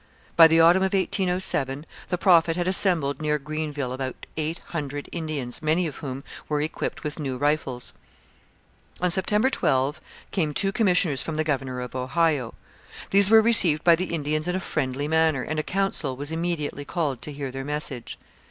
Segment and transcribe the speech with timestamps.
[0.35, 5.61] By the autumn of 1807 the Prophet had assembled near Greenville about eight hundred Indians,
[5.61, 7.93] many of whom were equipped with new rifles.
[8.99, 10.01] On September 12
[10.31, 12.55] came two commissioners from the governor of Ohio.
[13.11, 16.83] These were received by the Indians in a friendly manner, and a council was immediately
[16.83, 18.17] called to hear their message.